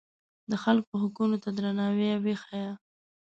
د 0.51 0.53
خلکو 0.63 0.93
حقونو 1.03 1.37
ته 1.43 1.49
درناوی 1.57 2.11
وښیه. 2.23 2.73